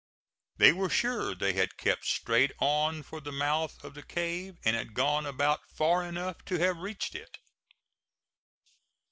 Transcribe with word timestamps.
They 0.57 0.71
were 0.73 0.89
sure 0.89 1.35
they 1.35 1.53
had 1.53 1.77
kept 1.77 2.05
straight 2.05 2.53
on 2.59 3.03
for 3.03 3.21
the 3.21 3.31
mouth 3.31 3.83
of 3.83 3.93
the 3.93 4.01
cave, 4.01 4.57
and 4.65 4.75
had 4.75 4.95
gone 4.95 5.27
about 5.27 5.61
far 5.75 6.03
enough 6.03 6.43
to 6.45 6.57
have 6.57 6.77
reached 6.77 7.13
it. 7.13 7.37